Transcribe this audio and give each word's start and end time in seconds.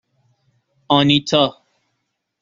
آنیتا 0.89 1.53